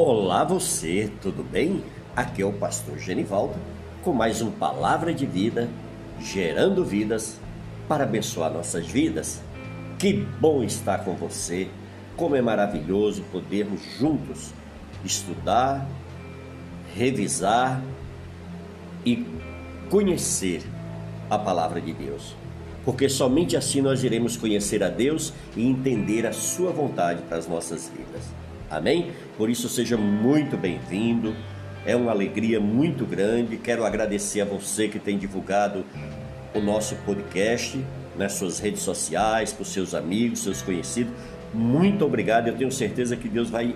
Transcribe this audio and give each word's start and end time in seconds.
Olá 0.00 0.44
você, 0.44 1.10
tudo 1.20 1.42
bem? 1.42 1.82
Aqui 2.14 2.40
é 2.40 2.46
o 2.46 2.52
pastor 2.52 2.96
Genivaldo 3.00 3.56
com 4.00 4.12
mais 4.12 4.40
um 4.40 4.48
Palavra 4.48 5.12
de 5.12 5.26
Vida, 5.26 5.68
gerando 6.20 6.84
vidas 6.84 7.40
para 7.88 8.04
abençoar 8.04 8.52
nossas 8.52 8.86
vidas. 8.86 9.42
Que 9.98 10.12
bom 10.12 10.62
estar 10.62 10.98
com 10.98 11.16
você, 11.16 11.68
como 12.16 12.36
é 12.36 12.40
maravilhoso 12.40 13.24
podermos 13.32 13.80
juntos 13.98 14.52
estudar, 15.04 15.84
revisar 16.94 17.82
e 19.04 19.26
conhecer 19.90 20.62
a 21.28 21.36
palavra 21.36 21.80
de 21.80 21.92
Deus. 21.92 22.36
Porque 22.84 23.08
somente 23.08 23.56
assim 23.56 23.82
nós 23.82 24.04
iremos 24.04 24.36
conhecer 24.36 24.80
a 24.84 24.90
Deus 24.90 25.32
e 25.56 25.66
entender 25.66 26.24
a 26.24 26.32
sua 26.32 26.70
vontade 26.70 27.20
para 27.22 27.36
as 27.38 27.48
nossas 27.48 27.88
vidas. 27.88 28.47
Amém? 28.70 29.12
Por 29.36 29.48
isso 29.48 29.68
seja 29.68 29.96
muito 29.96 30.56
bem-vindo. 30.56 31.34
É 31.86 31.96
uma 31.96 32.10
alegria 32.10 32.60
muito 32.60 33.06
grande. 33.06 33.56
Quero 33.56 33.84
agradecer 33.84 34.42
a 34.42 34.44
você 34.44 34.88
que 34.88 34.98
tem 34.98 35.16
divulgado 35.16 35.84
o 36.54 36.60
nosso 36.60 36.94
podcast 36.96 37.82
nas 38.16 38.32
suas 38.32 38.58
redes 38.58 38.82
sociais, 38.82 39.52
para 39.52 39.62
os 39.62 39.68
seus 39.68 39.94
amigos, 39.94 40.40
seus 40.40 40.60
conhecidos. 40.60 41.12
Muito 41.54 42.04
obrigado. 42.04 42.48
Eu 42.48 42.56
tenho 42.56 42.70
certeza 42.70 43.16
que 43.16 43.28
Deus 43.28 43.48
vai 43.48 43.74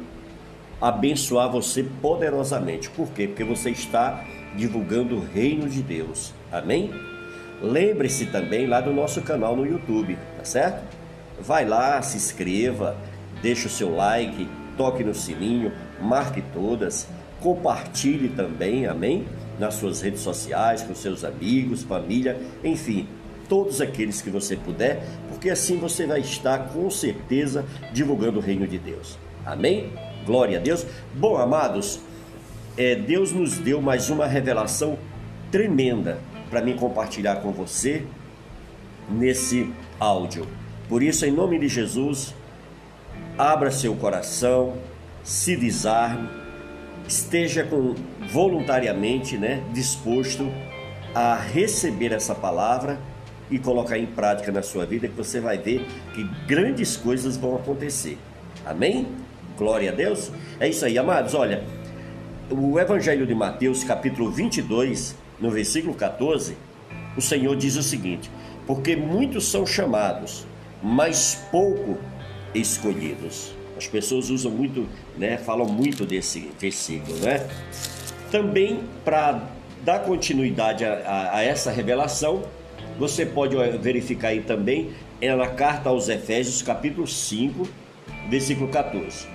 abençoar 0.81 1.51
você 1.51 1.85
poderosamente. 2.03 2.91
Por 2.91 3.09
quê? 3.13 3.27
Porque 3.29 3.45
você 3.45 3.71
está 3.71 4.23
divulgando 4.55 5.17
o 5.17 5.25
reino 5.25 5.69
de 5.69 5.83
Deus. 5.83 6.35
Amém? 6.51 6.91
Lembre-se 7.63 8.27
também 8.27 8.67
lá 8.67 8.81
do 8.81 8.93
nosso 8.93 9.23
canal 9.23 9.57
no 9.57 9.65
YouTube, 9.65 10.19
tá 10.37 10.45
certo? 10.45 10.83
Vai 11.41 11.65
lá, 11.65 12.03
se 12.03 12.17
inscreva, 12.17 12.97
deixe 13.41 13.67
o 13.67 13.71
seu 13.71 13.95
like, 13.95 14.49
toque 14.83 15.05
no 15.05 15.15
sininho, 15.15 15.71
marque 16.01 16.43
todas, 16.53 17.07
compartilhe 17.41 18.29
também, 18.31 18.85
amém? 18.85 19.25
Nas 19.61 19.75
suas 19.75 20.01
redes 20.01 20.21
sociais, 20.21 20.83
com 20.83 20.93
seus 20.93 21.23
amigos, 21.23 21.85
família, 21.85 22.37
enfim, 22.65 23.07
todos 23.49 23.81
aqueles 23.81 24.21
que 24.21 24.29
você 24.29 24.57
puder, 24.57 25.07
porque 25.29 25.51
assim 25.51 25.79
você 25.79 26.05
vai 26.05 26.19
estar 26.19 26.71
com 26.73 26.91
certeza 26.91 27.65
divulgando 27.93 28.41
o 28.41 28.43
reino 28.43 28.67
de 28.67 28.77
Deus. 28.77 29.17
Amém? 29.47 29.93
Glória 30.27 30.59
a 30.59 30.61
Deus. 30.61 30.85
Bom, 31.15 31.37
amados, 31.37 32.01
é, 32.77 32.97
Deus 32.97 33.31
nos 33.31 33.59
deu 33.59 33.81
mais 33.81 34.11
uma 34.11 34.27
revelação 34.27 34.99
tremenda 35.53 36.19
para 36.51 36.61
mim 36.61 36.75
compartilhar 36.75 37.37
com 37.37 37.53
você 37.53 38.05
nesse 39.09 39.73
áudio. 40.01 40.45
Por 40.89 41.05
isso, 41.05 41.25
em 41.25 41.31
nome 41.31 41.57
de 41.61 41.69
Jesus, 41.69 42.35
abra 43.39 43.71
seu 43.71 43.95
coração, 43.95 44.75
se 45.23 45.57
desarme, 45.57 46.29
esteja 47.07 47.65
com, 47.65 47.95
voluntariamente 48.31 49.37
né, 49.37 49.63
disposto 49.73 50.51
a 51.15 51.35
receber 51.37 52.13
essa 52.13 52.35
palavra 52.35 52.99
e 53.51 53.59
colocar 53.59 53.99
em 53.99 54.07
prática 54.07 54.51
na 54.51 54.63
sua 54.63 54.87
vida, 54.87 55.09
que 55.09 55.15
você 55.15 55.41
vai 55.41 55.59
ver 55.59 55.87
que 56.15 56.25
grandes 56.47 56.97
coisas 56.97 57.37
vão 57.37 57.57
acontecer. 57.57 58.17
Amém? 58.65 59.07
Glória 59.59 59.93
a 59.93 59.95
Deus. 59.95 60.31
É 60.59 60.69
isso 60.69 60.85
aí, 60.85 60.97
amados. 60.97 61.35
Olha, 61.35 61.63
o 62.51 62.79
Evangelho 62.79 63.27
de 63.27 63.35
Mateus, 63.35 63.85
capítulo 63.85 64.31
22, 64.31 65.15
no 65.39 65.51
versículo 65.51 65.95
14, 65.95 66.57
o 67.17 67.21
Senhor 67.21 67.55
diz 67.57 67.77
o 67.77 67.83
seguinte: 67.83 68.31
Porque 68.67 68.97
muitos 68.97 69.51
são 69.51 69.67
chamados, 69.67 70.47
mas 70.83 71.47
pouco 71.51 71.99
escolhidos. 72.55 73.55
As 73.77 73.87
pessoas 73.87 74.31
usam 74.31 74.51
muito, 74.51 74.87
né, 75.17 75.39
falam 75.39 75.67
muito 75.67 76.05
desse 76.05 76.51
versículo, 76.59 77.17
né? 77.19 77.49
Também 78.31 78.81
para 79.05 79.43
dar 79.85 80.01
continuidade 80.01 80.85
a, 80.85 80.93
a, 80.93 81.37
a, 81.39 81.43
essa 81.43 81.71
revelação, 81.71 82.43
você 82.99 83.27
pode 83.27 83.57
verificar 83.79 84.29
aí 84.29 84.43
também 84.43 84.91
é 85.21 85.35
na 85.35 85.49
carta 85.49 85.89
aos 85.89 86.09
Efésios, 86.09 86.63
capítulo 86.63 87.07
5, 87.07 87.69
versículo 88.29 88.69
14. 88.69 89.29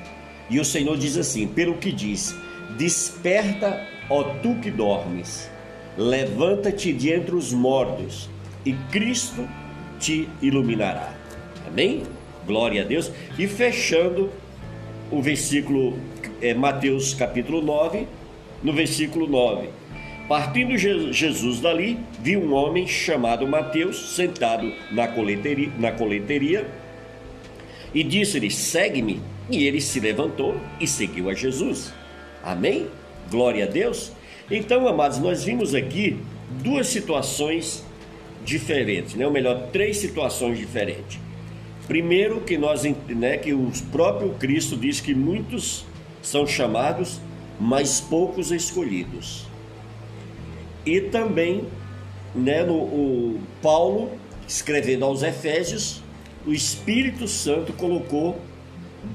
E 0.49 0.59
o 0.59 0.65
Senhor 0.65 0.97
diz 0.97 1.17
assim: 1.17 1.47
Pelo 1.47 1.77
que 1.77 1.93
diz, 1.93 2.35
desperta, 2.77 3.87
ó 4.09 4.23
tu 4.23 4.55
que 4.55 4.69
dormes, 4.69 5.49
levanta-te 5.97 6.91
de 6.91 7.11
entre 7.11 7.35
os 7.35 7.53
mortos, 7.53 8.29
e 8.65 8.73
Cristo 8.91 9.47
te 9.97 10.27
iluminará. 10.41 11.13
Amém? 11.65 12.03
Glória 12.47 12.81
a 12.81 12.85
Deus. 12.85 13.11
E 13.37 13.45
fechando 13.45 14.31
o 15.11 15.21
versículo, 15.21 15.99
é, 16.41 16.53
Mateus 16.53 17.13
capítulo 17.13 17.61
9, 17.61 18.07
no 18.63 18.73
versículo 18.73 19.27
9. 19.27 19.69
Partindo 20.27 20.77
Jesus 20.77 21.61
dali, 21.61 21.99
viu 22.19 22.41
um 22.41 22.53
homem 22.53 22.87
chamado 22.87 23.47
Mateus 23.47 24.15
sentado 24.15 24.73
na 24.91 25.07
coleteria, 25.07 25.71
na 25.77 25.91
coleteria 25.91 26.67
e 27.93 28.03
disse-lhe: 28.03 28.51
Segue-me. 28.51 29.21
E 29.49 29.65
ele 29.65 29.79
se 29.79 29.99
levantou 30.01 30.59
e 30.79 30.85
seguiu 30.85 31.29
a 31.29 31.33
Jesus. 31.33 31.93
Amém? 32.43 32.87
Glória 33.31 33.63
a 33.63 33.67
Deus. 33.67 34.11
Então, 34.51 34.85
amados, 34.87 35.19
nós 35.19 35.45
vimos 35.45 35.73
aqui 35.73 36.19
duas 36.61 36.87
situações 36.87 37.85
diferentes, 38.43 39.15
né? 39.15 39.25
ou 39.25 39.31
melhor, 39.31 39.69
três 39.71 39.97
situações 39.97 40.57
diferentes. 40.57 41.17
Primeiro 41.87 42.41
que 42.41 42.57
nós, 42.57 42.83
né, 42.83 43.37
que 43.37 43.53
o 43.53 43.71
próprio 43.91 44.31
Cristo 44.33 44.75
diz 44.75 44.99
que 44.99 45.15
muitos 45.15 45.85
são 46.21 46.45
chamados, 46.45 47.21
mas 47.59 48.01
poucos 48.01 48.51
escolhidos. 48.51 49.45
E 50.85 50.99
também, 50.99 51.63
né, 52.35 52.63
no, 52.63 52.75
o 52.75 53.39
Paulo 53.61 54.11
escrevendo 54.47 55.05
aos 55.05 55.23
Efésios, 55.23 56.01
o 56.45 56.53
Espírito 56.53 57.27
Santo 57.27 57.71
colocou, 57.73 58.37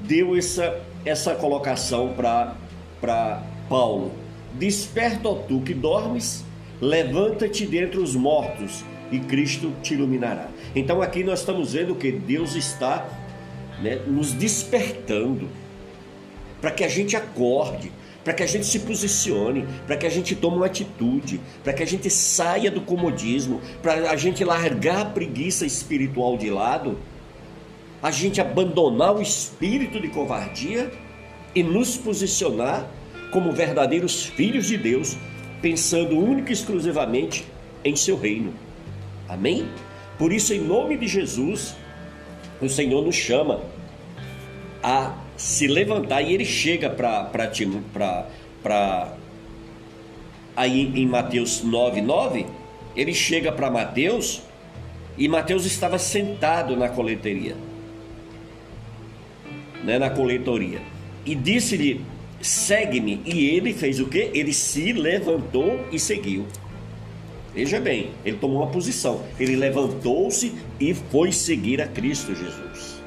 deu 0.07 0.35
essa, 0.35 0.81
essa 1.05 1.35
colocação 1.35 2.13
para 2.15 3.43
Paulo: 3.69 4.11
Desperta, 4.55 5.29
ó 5.29 5.35
tu 5.35 5.61
que 5.61 5.75
dormes, 5.75 6.43
levanta-te 6.81 7.67
dentre 7.67 7.99
os 7.99 8.15
mortos 8.15 8.83
e 9.13 9.19
Cristo 9.19 9.71
te 9.81 9.93
iluminará. 9.93 10.49
Então 10.75 11.01
aqui 11.01 11.23
nós 11.23 11.39
estamos 11.39 11.73
vendo 11.73 11.93
que 11.95 12.11
Deus 12.11 12.55
está 12.55 13.07
né, 13.81 13.99
nos 14.07 14.33
despertando 14.33 15.47
para 16.59 16.71
que 16.71 16.83
a 16.83 16.87
gente 16.87 17.15
acorde, 17.15 17.91
para 18.23 18.33
que 18.33 18.41
a 18.41 18.47
gente 18.47 18.65
se 18.65 18.79
posicione, 18.79 19.67
para 19.85 19.97
que 19.97 20.07
a 20.07 20.09
gente 20.09 20.35
tome 20.35 20.57
uma 20.57 20.65
atitude, 20.65 21.39
para 21.63 21.73
que 21.73 21.83
a 21.83 21.85
gente 21.85 22.09
saia 22.09 22.71
do 22.71 22.81
comodismo, 22.81 23.61
para 23.81 24.09
a 24.09 24.15
gente 24.15 24.43
largar 24.43 25.01
a 25.01 25.05
preguiça 25.05 25.65
espiritual 25.65 26.37
de 26.37 26.49
lado, 26.49 26.97
a 28.01 28.09
gente 28.09 28.41
abandonar 28.41 29.15
o 29.15 29.21
espírito 29.21 29.99
de 29.99 30.07
covardia 30.07 30.91
e 31.53 31.61
nos 31.61 31.95
posicionar 31.97 32.87
como 33.31 33.51
verdadeiros 33.51 34.25
filhos 34.25 34.67
de 34.67 34.77
Deus, 34.77 35.17
pensando 35.61 36.17
única 36.17 36.49
e 36.49 36.53
exclusivamente 36.53 37.45
em 37.83 37.95
seu 37.95 38.17
reino. 38.17 38.53
Amém? 39.27 39.67
Por 40.17 40.31
isso, 40.31 40.53
em 40.53 40.59
nome 40.59 40.97
de 40.97 41.07
Jesus, 41.07 41.75
o 42.61 42.69
Senhor 42.69 43.03
nos 43.03 43.15
chama 43.15 43.61
a 44.81 45.15
se 45.35 45.67
levantar 45.67 46.21
e 46.21 46.33
ele 46.33 46.45
chega 46.45 46.89
para 46.89 47.29
aí 50.55 50.91
em 50.95 51.07
Mateus 51.07 51.63
9, 51.63 52.01
9, 52.01 52.45
ele 52.95 53.13
chega 53.13 53.51
para 53.51 53.71
Mateus 53.71 54.41
e 55.17 55.27
Mateus 55.27 55.65
estava 55.65 55.97
sentado 55.97 56.75
na 56.75 56.89
coleteria, 56.89 57.55
né, 59.83 59.97
na 59.97 60.09
coletoria, 60.09 60.81
e 61.25 61.33
disse-lhe: 61.33 62.05
segue-me. 62.43 63.21
E 63.25 63.47
ele 63.49 63.73
fez 63.73 63.99
o 63.99 64.05
que? 64.05 64.29
Ele 64.33 64.53
se 64.53 64.91
levantou 64.91 65.79
e 65.91 65.97
seguiu. 65.97 66.45
Veja 67.53 67.79
bem, 67.79 68.11
ele 68.25 68.37
tomou 68.37 68.61
uma 68.61 68.71
posição. 68.71 69.23
Ele 69.39 69.55
levantou-se 69.55 70.53
e 70.79 70.93
foi 70.93 71.31
seguir 71.31 71.81
a 71.81 71.87
Cristo 71.87 72.33
Jesus. 72.33 73.01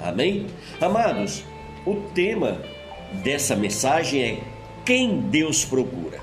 Amém? 0.00 0.46
Amados, 0.80 1.44
o 1.84 1.96
tema 2.14 2.60
dessa 3.24 3.56
mensagem 3.56 4.22
é 4.22 4.40
quem 4.84 5.20
Deus 5.22 5.64
procura. 5.64 6.20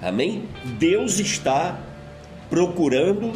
Amém? 0.00 0.44
Deus 0.78 1.18
está 1.18 1.78
procurando 2.48 3.32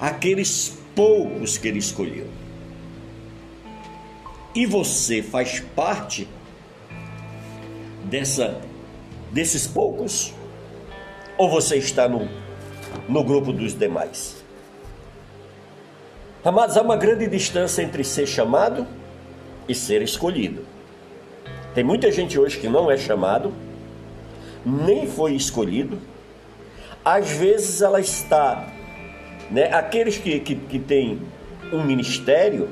aqueles 0.00 0.78
poucos 0.94 1.58
que 1.58 1.68
ele 1.68 1.78
escolheu. 1.78 2.28
E 4.54 4.66
você 4.66 5.22
faz 5.22 5.60
parte 5.76 6.26
dessa 8.04 8.60
desses 9.32 9.66
poucos? 9.66 10.34
Ou 11.40 11.48
você 11.48 11.78
está 11.78 12.06
no, 12.06 12.28
no 13.08 13.24
grupo 13.24 13.50
dos 13.50 13.72
demais? 13.72 14.44
Amados, 16.44 16.76
há 16.76 16.82
uma 16.82 16.96
grande 16.96 17.26
distância 17.26 17.80
entre 17.80 18.04
ser 18.04 18.26
chamado 18.26 18.86
e 19.66 19.74
ser 19.74 20.02
escolhido. 20.02 20.66
Tem 21.74 21.82
muita 21.82 22.12
gente 22.12 22.38
hoje 22.38 22.58
que 22.58 22.68
não 22.68 22.90
é 22.90 22.98
chamado, 22.98 23.54
nem 24.66 25.06
foi 25.06 25.32
escolhido. 25.32 25.98
Às 27.02 27.30
vezes 27.30 27.80
ela 27.80 28.00
está, 28.00 28.70
né? 29.50 29.72
Aqueles 29.72 30.18
que, 30.18 30.40
que, 30.40 30.54
que 30.54 30.78
têm 30.78 31.22
um 31.72 31.82
ministério, 31.82 32.68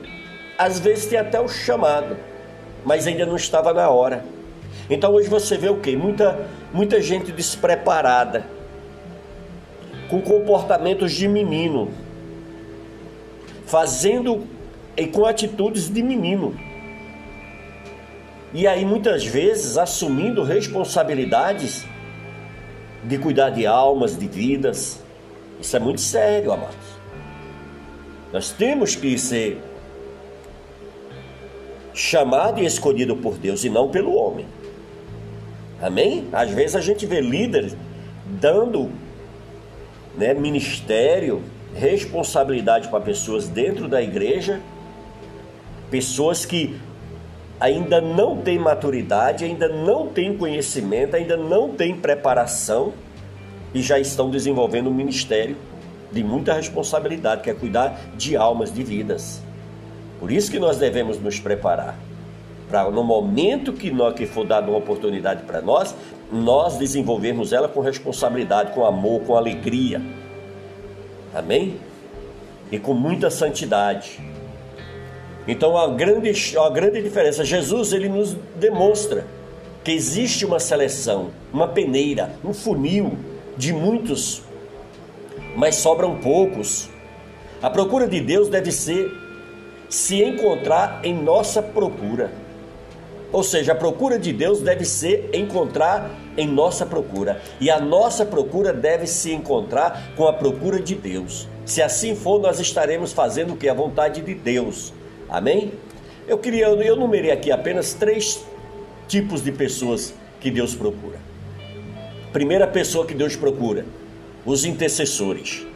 às 0.58 0.78
vezes 0.78 1.06
tem 1.06 1.18
até 1.18 1.40
o 1.40 1.48
chamado, 1.48 2.18
mas 2.84 3.06
ainda 3.06 3.24
não 3.24 3.36
estava 3.36 3.72
na 3.72 3.88
hora. 3.88 4.26
Então 4.90 5.14
hoje 5.14 5.26
você 5.26 5.56
vê 5.56 5.70
o 5.70 5.78
que? 5.78 5.96
Muita, 5.96 6.46
muita 6.70 7.00
gente 7.00 7.32
despreparada, 7.32 8.57
com 10.08 10.20
comportamentos 10.20 11.12
de 11.12 11.28
menino, 11.28 11.90
fazendo 13.66 14.46
e 14.96 15.06
com 15.06 15.26
atitudes 15.26 15.88
de 15.88 16.02
menino. 16.02 16.54
E 18.52 18.66
aí 18.66 18.84
muitas 18.84 19.26
vezes 19.26 19.76
assumindo 19.76 20.42
responsabilidades 20.42 21.84
de 23.04 23.18
cuidar 23.18 23.50
de 23.50 23.66
almas, 23.66 24.18
de 24.18 24.26
vidas. 24.26 25.00
Isso 25.60 25.76
é 25.76 25.80
muito 25.80 26.00
sério, 26.00 26.52
amados. 26.52 26.76
Nós 28.32 28.50
temos 28.50 28.94
que 28.94 29.18
ser 29.18 29.62
chamado 31.92 32.60
e 32.60 32.66
escolhido 32.66 33.16
por 33.16 33.36
Deus 33.36 33.64
e 33.64 33.68
não 33.68 33.88
pelo 33.88 34.14
homem. 34.14 34.46
Amém? 35.80 36.26
Às 36.32 36.50
vezes 36.50 36.76
a 36.76 36.80
gente 36.80 37.06
vê 37.06 37.20
líderes 37.20 37.76
dando 38.40 38.90
né, 40.18 40.34
ministério, 40.34 41.42
responsabilidade 41.74 42.88
para 42.88 43.00
pessoas 43.00 43.48
dentro 43.48 43.88
da 43.88 44.02
igreja, 44.02 44.60
pessoas 45.90 46.44
que 46.44 46.78
ainda 47.60 48.00
não 48.00 48.36
tem 48.36 48.58
maturidade, 48.58 49.44
ainda 49.44 49.68
não 49.68 50.08
tem 50.08 50.36
conhecimento, 50.36 51.14
ainda 51.14 51.36
não 51.36 51.70
tem 51.70 51.94
preparação 51.94 52.92
e 53.72 53.80
já 53.80 53.98
estão 53.98 54.30
desenvolvendo 54.30 54.90
um 54.90 54.94
ministério 54.94 55.56
de 56.10 56.24
muita 56.24 56.52
responsabilidade, 56.52 57.42
que 57.42 57.50
é 57.50 57.54
cuidar 57.54 58.00
de 58.16 58.36
almas, 58.36 58.72
de 58.72 58.82
vidas. 58.82 59.40
Por 60.18 60.32
isso 60.32 60.50
que 60.50 60.58
nós 60.58 60.78
devemos 60.78 61.20
nos 61.20 61.38
preparar 61.38 61.96
para 62.68 62.90
no 62.90 63.02
momento 63.02 63.72
que 63.72 63.90
nós 63.90 64.14
que 64.14 64.26
for 64.26 64.46
dado 64.46 64.70
uma 64.70 64.78
oportunidade 64.78 65.42
para 65.44 65.60
nós, 65.60 65.94
nós 66.30 66.76
desenvolvermos 66.76 67.52
ela 67.52 67.68
com 67.68 67.80
responsabilidade, 67.80 68.72
com 68.72 68.84
amor, 68.84 69.22
com 69.22 69.34
alegria. 69.34 70.02
Amém? 71.34 71.76
E 72.70 72.78
com 72.78 72.92
muita 72.92 73.30
santidade. 73.30 74.20
Então 75.46 75.78
a 75.78 75.88
grande, 75.88 76.30
a 76.58 76.68
grande 76.68 77.02
diferença, 77.02 77.42
Jesus 77.44 77.92
ele 77.92 78.08
nos 78.08 78.36
demonstra 78.56 79.26
que 79.82 79.92
existe 79.92 80.44
uma 80.44 80.60
seleção, 80.60 81.30
uma 81.50 81.66
peneira, 81.66 82.34
um 82.44 82.52
funil 82.52 83.16
de 83.56 83.72
muitos, 83.72 84.42
mas 85.56 85.76
sobram 85.76 86.16
poucos. 86.18 86.90
A 87.62 87.70
procura 87.70 88.06
de 88.06 88.20
Deus 88.20 88.48
deve 88.48 88.70
ser 88.70 89.10
se 89.88 90.22
encontrar 90.22 91.00
em 91.02 91.14
nossa 91.14 91.62
procura. 91.62 92.30
Ou 93.30 93.42
seja, 93.42 93.72
a 93.72 93.74
procura 93.74 94.18
de 94.18 94.32
Deus 94.32 94.60
deve 94.60 94.84
ser 94.84 95.30
encontrar 95.34 96.10
em 96.36 96.46
nossa 96.46 96.86
procura. 96.86 97.40
E 97.60 97.70
a 97.70 97.78
nossa 97.78 98.24
procura 98.24 98.72
deve 98.72 99.06
se 99.06 99.32
encontrar 99.32 100.12
com 100.16 100.26
a 100.26 100.32
procura 100.32 100.80
de 100.80 100.94
Deus. 100.94 101.46
Se 101.66 101.82
assim 101.82 102.14
for, 102.14 102.40
nós 102.40 102.58
estaremos 102.58 103.12
fazendo 103.12 103.52
o 103.52 103.56
que? 103.56 103.68
A 103.68 103.74
vontade 103.74 104.22
de 104.22 104.34
Deus. 104.34 104.92
Amém? 105.28 105.72
Eu 106.26 106.38
queria, 106.38 106.66
eu 106.66 106.96
numerei 106.96 107.30
aqui 107.30 107.50
apenas 107.50 107.92
três 107.92 108.42
tipos 109.06 109.42
de 109.42 109.52
pessoas 109.52 110.14
que 110.40 110.50
Deus 110.50 110.74
procura. 110.74 111.18
Primeira 112.32 112.66
pessoa 112.66 113.06
que 113.06 113.14
Deus 113.14 113.36
procura, 113.36 113.84
os 114.44 114.64
intercessores. 114.64 115.66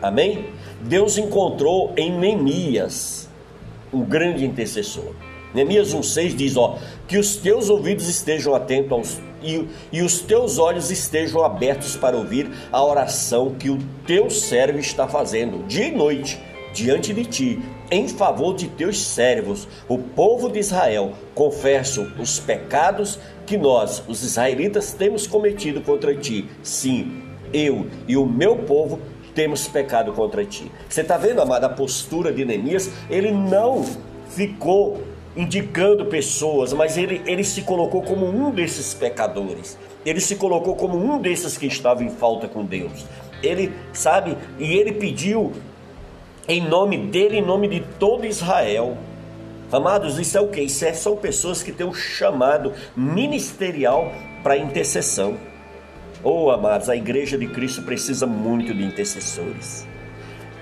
Amém? 0.00 0.46
Deus 0.80 1.18
encontrou 1.18 1.92
em 1.96 2.10
Neemias 2.10 3.28
um 3.92 4.02
grande 4.02 4.44
intercessor. 4.44 5.14
Neemias 5.54 5.94
1,6 5.94 6.34
diz: 6.34 6.56
ó, 6.56 6.78
que 7.06 7.18
os 7.18 7.36
teus 7.36 7.68
ouvidos 7.68 8.08
estejam 8.08 8.54
atentos 8.54 8.92
aos, 8.92 9.20
e, 9.42 9.68
e 9.92 10.02
os 10.02 10.20
teus 10.20 10.58
olhos 10.58 10.90
estejam 10.90 11.44
abertos 11.44 11.96
para 11.96 12.16
ouvir 12.16 12.50
a 12.70 12.84
oração 12.84 13.54
que 13.58 13.70
o 13.70 13.78
teu 14.06 14.30
servo 14.30 14.78
está 14.78 15.08
fazendo 15.08 15.66
dia 15.66 15.88
e 15.88 15.92
noite 15.92 16.40
diante 16.72 17.12
de 17.12 17.24
ti, 17.24 17.62
em 17.90 18.08
favor 18.08 18.54
de 18.54 18.68
teus 18.68 18.98
servos, 18.98 19.68
o 19.88 19.98
povo 19.98 20.48
de 20.48 20.58
Israel, 20.58 21.12
confesso 21.34 22.10
os 22.18 22.40
pecados 22.40 23.18
que 23.44 23.58
nós, 23.58 24.02
os 24.08 24.22
israelitas, 24.22 24.92
temos 24.94 25.26
cometido 25.26 25.82
contra 25.82 26.14
ti. 26.14 26.48
Sim, 26.62 27.22
eu 27.52 27.86
e 28.08 28.16
o 28.16 28.24
meu 28.24 28.56
povo 28.56 28.98
temos 29.34 29.68
pecado 29.68 30.12
contra 30.12 30.44
ti. 30.44 30.70
Você 30.88 31.02
está 31.02 31.16
vendo, 31.16 31.40
amada, 31.40 31.66
a 31.66 31.70
postura 31.70 32.32
de 32.32 32.44
Neemias? 32.44 32.90
Ele 33.10 33.30
não 33.30 33.84
ficou 34.28 35.02
indicando 35.36 36.06
pessoas, 36.06 36.72
mas 36.72 36.96
ele, 36.96 37.22
ele 37.26 37.44
se 37.44 37.62
colocou 37.62 38.02
como 38.02 38.26
um 38.26 38.50
desses 38.50 38.92
pecadores. 38.94 39.78
Ele 40.04 40.20
se 40.20 40.36
colocou 40.36 40.76
como 40.76 40.96
um 40.96 41.18
desses 41.18 41.56
que 41.56 41.66
estavam 41.66 42.04
em 42.04 42.10
falta 42.10 42.48
com 42.48 42.64
Deus. 42.64 43.06
Ele, 43.42 43.72
sabe, 43.92 44.36
e 44.58 44.74
ele 44.74 44.92
pediu 44.92 45.52
em 46.48 46.60
nome 46.60 46.98
dele, 46.98 47.38
em 47.38 47.42
nome 47.42 47.68
de 47.68 47.80
todo 47.98 48.26
Israel. 48.26 48.96
Amados, 49.70 50.18
isso 50.18 50.36
é 50.36 50.40
o 50.40 50.48
que? 50.48 50.60
Isso 50.60 50.84
é, 50.84 50.92
são 50.92 51.16
pessoas 51.16 51.62
que 51.62 51.72
têm 51.72 51.86
um 51.86 51.94
chamado 51.94 52.74
ministerial 52.94 54.12
para 54.42 54.56
intercessão. 54.56 55.36
Oh, 56.22 56.50
amados, 56.50 56.88
a 56.88 56.96
igreja 56.96 57.38
de 57.38 57.46
Cristo 57.46 57.82
precisa 57.82 58.26
muito 58.26 58.74
de 58.74 58.84
intercessores. 58.84 59.86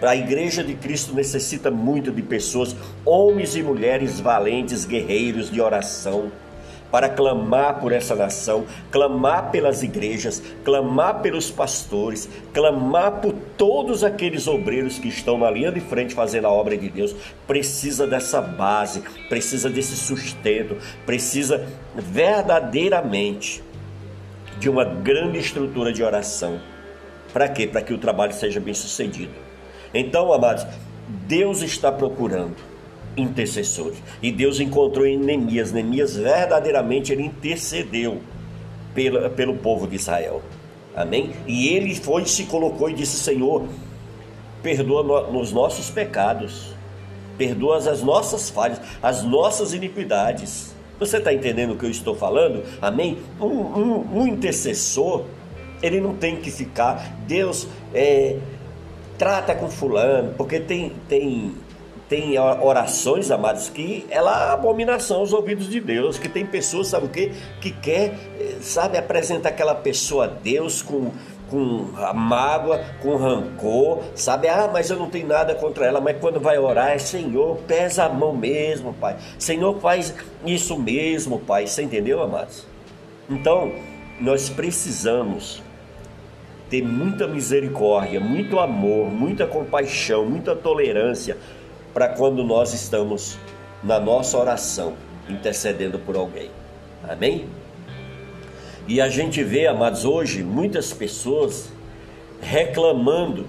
A 0.02 0.16
igreja 0.16 0.64
de 0.64 0.74
Cristo 0.74 1.14
necessita 1.14 1.70
muito 1.70 2.10
de 2.10 2.22
pessoas, 2.22 2.74
homens 3.04 3.54
e 3.54 3.62
mulheres 3.62 4.18
valentes, 4.18 4.84
guerreiros 4.84 5.50
de 5.50 5.60
oração 5.60 6.32
para 6.90 7.08
clamar 7.08 7.78
por 7.80 7.92
essa 7.92 8.14
nação, 8.14 8.66
clamar 8.90 9.50
pelas 9.50 9.82
igrejas, 9.82 10.42
clamar 10.64 11.20
pelos 11.20 11.50
pastores, 11.50 12.28
clamar 12.52 13.20
por 13.20 13.32
todos 13.56 14.02
aqueles 14.02 14.46
obreiros 14.46 14.98
que 14.98 15.08
estão 15.08 15.38
na 15.38 15.50
linha 15.50 15.70
de 15.70 15.80
frente 15.80 16.14
fazendo 16.14 16.46
a 16.46 16.50
obra 16.50 16.76
de 16.76 16.88
Deus. 16.88 17.14
Precisa 17.46 18.06
dessa 18.06 18.40
base, 18.40 19.02
precisa 19.28 19.70
desse 19.70 19.96
sustento, 19.96 20.76
precisa 21.06 21.66
verdadeiramente 21.94 23.62
de 24.58 24.68
uma 24.68 24.84
grande 24.84 25.38
estrutura 25.38 25.92
de 25.92 26.02
oração. 26.02 26.60
Para 27.32 27.48
quê? 27.48 27.66
Para 27.66 27.82
que 27.82 27.94
o 27.94 27.98
trabalho 27.98 28.32
seja 28.32 28.58
bem 28.58 28.74
sucedido. 28.74 29.49
Então, 29.92 30.32
amados, 30.32 30.66
Deus 31.26 31.62
está 31.62 31.90
procurando 31.90 32.56
intercessores. 33.16 33.98
E 34.22 34.30
Deus 34.30 34.60
encontrou 34.60 35.06
em 35.06 35.18
Neemias. 35.18 35.72
Neemias 35.72 36.16
verdadeiramente 36.16 37.12
ele 37.12 37.24
intercedeu 37.24 38.20
pelo, 38.94 39.56
povo 39.56 39.86
de 39.86 39.96
Israel. 39.96 40.42
Amém? 40.94 41.32
E 41.46 41.68
ele 41.68 41.94
foi, 41.94 42.24
se 42.26 42.44
colocou 42.44 42.90
e 42.90 42.94
disse: 42.94 43.16
Senhor, 43.18 43.64
perdoa 44.62 45.02
no, 45.02 45.40
os 45.40 45.52
nossos 45.52 45.90
pecados, 45.90 46.74
perdoa 47.38 47.76
as 47.76 48.02
nossas 48.02 48.50
falhas, 48.50 48.80
as 49.02 49.22
nossas 49.22 49.72
iniquidades. 49.72 50.74
Você 50.98 51.16
está 51.16 51.32
entendendo 51.32 51.72
o 51.72 51.76
que 51.76 51.86
eu 51.86 51.90
estou 51.90 52.14
falando? 52.14 52.62
Amém? 52.82 53.18
Um, 53.40 53.46
um, 53.46 54.18
um 54.18 54.26
intercessor, 54.26 55.24
ele 55.82 55.98
não 55.98 56.14
tem 56.14 56.36
que 56.36 56.50
ficar, 56.50 57.16
Deus 57.26 57.66
é, 57.94 58.36
trata 59.20 59.54
com 59.54 59.68
fulano, 59.68 60.32
porque 60.34 60.58
tem, 60.58 60.94
tem 61.06 61.54
tem 62.08 62.36
orações, 62.38 63.30
amados, 63.30 63.68
que 63.68 64.04
ela 64.10 64.48
é 64.48 64.52
abominação 64.52 65.18
aos 65.18 65.32
ouvidos 65.32 65.68
de 65.68 65.78
Deus, 65.78 66.18
que 66.18 66.28
tem 66.28 66.44
pessoas, 66.44 66.88
sabe 66.88 67.06
o 67.06 67.08
quê? 67.08 67.30
Que 67.60 67.70
quer, 67.70 68.14
sabe, 68.60 68.98
apresentar 68.98 69.50
aquela 69.50 69.76
pessoa 69.76 70.24
a 70.24 70.26
Deus 70.26 70.82
com, 70.82 71.12
com 71.48 71.86
mágoa, 72.12 72.84
com 73.00 73.14
rancor, 73.14 74.02
sabe? 74.16 74.48
Ah, 74.48 74.68
mas 74.72 74.90
eu 74.90 74.96
não 74.96 75.08
tenho 75.08 75.28
nada 75.28 75.54
contra 75.54 75.86
ela, 75.86 76.00
mas 76.00 76.16
quando 76.18 76.40
vai 76.40 76.58
orar 76.58 76.88
é 76.88 76.98
Senhor, 76.98 77.58
pesa 77.58 78.06
a 78.06 78.08
mão 78.08 78.34
mesmo, 78.34 78.92
Pai. 78.94 79.16
Senhor, 79.38 79.78
faz 79.78 80.12
isso 80.44 80.76
mesmo, 80.76 81.38
Pai. 81.38 81.68
Você 81.68 81.84
entendeu, 81.84 82.20
amados? 82.20 82.66
Então, 83.28 83.70
nós 84.20 84.48
precisamos 84.48 85.62
ter 86.70 86.82
muita 86.82 87.26
misericórdia, 87.26 88.20
muito 88.20 88.60
amor, 88.60 89.10
muita 89.10 89.44
compaixão, 89.44 90.24
muita 90.24 90.54
tolerância 90.54 91.36
para 91.92 92.08
quando 92.08 92.44
nós 92.44 92.72
estamos 92.72 93.36
na 93.82 93.98
nossa 93.98 94.38
oração 94.38 94.94
intercedendo 95.28 95.98
por 95.98 96.16
alguém. 96.16 96.50
Amém? 97.08 97.46
E 98.86 99.00
a 99.00 99.08
gente 99.08 99.42
vê, 99.42 99.66
amados, 99.66 100.04
hoje 100.04 100.42
muitas 100.44 100.92
pessoas 100.92 101.72
reclamando, 102.40 103.46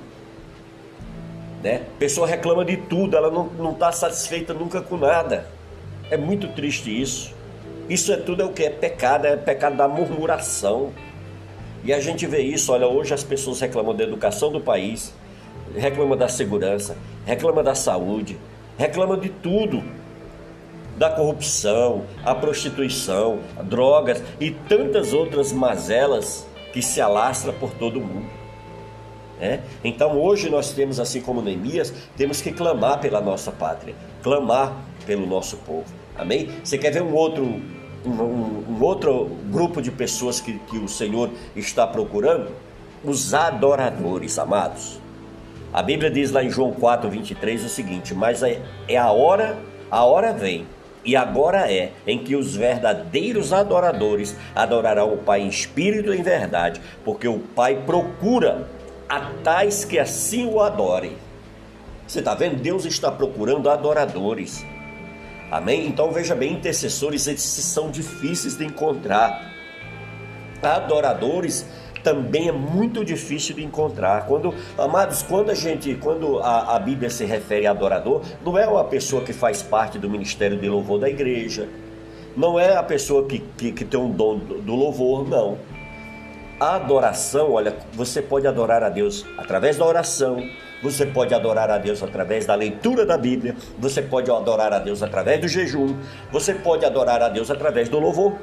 né? 1.64 1.84
A 1.96 2.00
pessoa 2.00 2.28
reclama 2.28 2.66
de 2.66 2.78
tudo, 2.78 3.16
ela 3.16 3.30
não 3.30 3.72
está 3.72 3.92
satisfeita 3.92 4.54
nunca 4.54 4.82
com 4.82 4.98
nada. 4.98 5.48
É 6.10 6.18
muito 6.18 6.48
triste 6.50 6.90
isso. 7.02 7.34
Isso 7.88 8.12
é 8.12 8.18
tudo 8.18 8.42
é 8.42 8.46
o 8.46 8.52
que? 8.52 8.64
É 8.64 8.70
pecado, 8.70 9.26
é 9.26 9.38
pecado 9.38 9.76
da 9.76 9.88
murmuração. 9.88 10.92
E 11.84 11.92
a 11.92 12.00
gente 12.00 12.28
vê 12.28 12.42
isso, 12.42 12.72
olha, 12.72 12.88
hoje 12.88 13.14
as 13.14 13.24
pessoas 13.24 13.60
reclamam 13.60 13.96
da 13.96 14.04
educação 14.04 14.52
do 14.52 14.62
país, 14.62 15.14
reclamam 15.76 16.18
da 16.18 16.28
segurança, 16.28 16.98
reclamam 17.26 17.64
da 17.64 17.76
saúde, 17.76 18.38
reclamam 18.78 19.20
de 19.20 19.30
tudo. 19.30 19.84
Da 20.98 21.10
corrupção, 21.10 22.04
a 22.24 22.36
prostituição, 22.36 23.40
drogas 23.64 24.22
e 24.40 24.52
tantas 24.52 25.14
outras 25.14 25.52
mazelas 25.52 26.46
que 26.72 26.82
se 26.82 27.02
alastra 27.02 27.52
por 27.52 27.72
todo 27.72 27.98
o 27.98 28.04
mundo. 28.04 28.30
É? 29.40 29.62
Então 29.84 30.22
hoje 30.22 30.48
nós 30.48 30.72
temos, 30.74 31.00
assim 31.00 31.20
como 31.20 31.42
Neemias, 31.42 31.92
temos 32.16 32.40
que 32.42 32.52
clamar 32.52 33.00
pela 33.00 33.20
nossa 33.20 33.52
pátria, 33.52 33.96
clamar 34.22 34.76
pelo 35.08 35.26
nosso 35.26 35.58
povo. 35.58 35.86
Amém? 36.16 36.50
Você 36.64 36.78
quer 36.78 36.92
ver 36.92 37.02
um 37.02 37.16
outro, 37.16 37.60
um, 38.06 38.64
um 38.70 38.84
outro 38.84 39.26
grupo 39.50 39.82
de 39.82 39.92
pessoas 39.92 40.40
que, 40.40 40.60
que 40.60 40.78
o 40.78 40.88
Senhor 40.88 41.30
está 41.56 41.86
procurando? 41.86 42.52
Os 43.04 43.34
adoradores, 43.34 44.38
amados. 44.38 45.00
A 45.74 45.82
Bíblia 45.82 46.12
diz 46.12 46.32
lá 46.32 46.44
em 46.44 46.50
João 46.50 46.72
4, 46.72 47.10
23 47.10 47.64
o 47.64 47.70
seguinte: 47.70 48.14
Mas 48.14 48.44
é, 48.44 48.62
é 48.88 48.98
a 48.98 49.12
hora, 49.12 49.58
a 49.90 50.04
hora 50.04 50.34
vem, 50.34 50.68
e 51.04 51.16
agora 51.16 51.72
é, 51.72 51.92
em 52.06 52.20
que 52.20 52.36
os 52.36 52.56
verdadeiros 52.56 53.54
adoradores 53.54 54.36
adorarão 54.54 55.14
o 55.14 55.18
Pai 55.18 55.42
em 55.42 55.48
espírito 55.48 56.14
e 56.14 56.20
em 56.20 56.24
verdade, 56.24 56.82
porque 57.04 57.28
o 57.28 57.40
Pai 57.40 57.84
procura 57.86 58.68
a 59.10 59.32
tais 59.44 59.84
que 59.84 59.98
assim 59.98 60.46
o 60.46 60.60
adorem. 60.60 61.18
Você 62.08 62.20
está 62.20 62.36
vendo? 62.36 62.62
Deus 62.62 62.86
está 62.86 63.12
procurando 63.12 63.70
adoradores. 63.70 64.66
Amém? 65.52 65.86
Então 65.88 66.12
veja 66.12 66.34
bem, 66.34 66.54
intercessores, 66.54 67.28
esses 67.28 67.66
são 67.66 67.92
difíceis 67.92 68.56
de 68.56 68.66
encontrar. 68.66 69.52
Adoradores 70.64 71.68
também 72.04 72.48
é 72.48 72.52
muito 72.52 73.04
difícil 73.04 73.56
de 73.56 73.64
encontrar. 73.64 74.26
Quando, 74.26 74.54
amados, 74.78 75.22
quando 75.22 75.50
a 75.50 75.54
gente, 75.54 75.94
quando 75.96 76.40
a, 76.40 76.78
a 76.78 76.80
Bíblia 76.80 77.10
se 77.10 77.26
refere 77.26 77.68
a 77.68 77.72
adorador, 77.72 78.22
não 78.44 78.58
é 78.58 78.66
uma 78.66 78.86
pessoa 78.86 79.24
que 79.24 79.34
faz 79.34 79.62
parte 79.62 80.00
do 80.00 80.10
ministério 80.10 80.58
de 80.58 80.70
louvor 80.70 81.00
da 81.00 81.10
igreja, 81.10 81.68
não 82.36 82.58
é 82.58 82.78
a 82.78 82.84
pessoa 82.84 83.28
que, 83.28 83.40
que, 83.58 83.74
que 83.74 83.84
tem 83.84 84.00
um 84.00 84.10
dom 84.10 84.38
do, 84.38 84.74
louvor, 84.74 85.28
não 85.28 85.58
a 86.62 86.76
adoração, 86.76 87.54
olha, 87.54 87.76
você 87.92 88.22
pode 88.22 88.46
adorar 88.46 88.84
a 88.84 88.90
Deus 88.90 89.26
através 89.36 89.78
da 89.78 89.86
oração, 89.86 90.48
você 90.82 91.06
pode 91.06 91.34
adorar 91.34 91.70
a 91.70 91.78
Deus 91.78 92.02
através 92.02 92.46
da 92.46 92.56
leitura 92.56 93.06
da 93.06 93.18
Bíblia, 93.18 93.56
você 93.78 94.02
pode 94.02 94.32
adorar 94.32 94.74
a 94.74 94.80
Deus 94.80 95.04
através 95.04 95.40
do 95.40 95.48
jejum, 95.48 95.96
você 96.32 96.54
pode 96.54 96.86
adorar 96.86 97.22
a 97.22 97.30
Deus 97.30 97.52
através 97.52 97.88
do 97.88 98.00
louvor. 98.00 98.34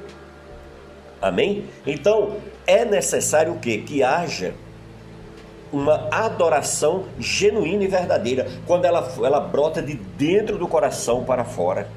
Amém? 1.20 1.64
Então, 1.86 2.36
é 2.66 2.84
necessário 2.84 3.52
o 3.52 3.58
quê? 3.58 3.78
Que 3.78 4.02
haja 4.02 4.54
uma 5.72 6.08
adoração 6.10 7.04
genuína 7.18 7.84
e 7.84 7.88
verdadeira, 7.88 8.46
quando 8.66 8.84
ela, 8.84 9.12
ela 9.22 9.40
brota 9.40 9.82
de 9.82 9.94
dentro 9.94 10.56
do 10.56 10.66
coração 10.66 11.24
para 11.24 11.44
fora. 11.44 11.88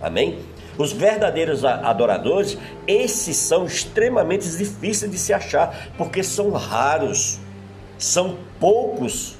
Amém? 0.00 0.38
Os 0.78 0.92
verdadeiros 0.92 1.64
adoradores, 1.64 2.56
esses 2.86 3.36
são 3.36 3.66
extremamente 3.66 4.48
difíceis 4.48 5.10
de 5.10 5.18
se 5.18 5.32
achar, 5.32 5.90
porque 5.98 6.22
são 6.22 6.50
raros, 6.50 7.38
são 7.98 8.36
poucos 8.58 9.39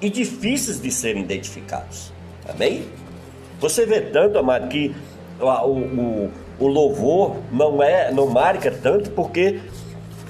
e 0.00 0.08
difíceis 0.08 0.80
de 0.80 0.90
serem 0.90 1.22
identificados. 1.22 2.12
Amém? 2.48 2.84
Você 3.60 3.84
vê 3.84 4.00
tanto, 4.00 4.38
amado, 4.38 4.68
que 4.68 4.94
o, 5.40 5.46
o, 5.46 6.30
o 6.60 6.66
louvor 6.66 7.36
não 7.52 7.82
é, 7.82 8.12
não 8.12 8.26
marca 8.28 8.70
tanto 8.70 9.10
porque 9.10 9.60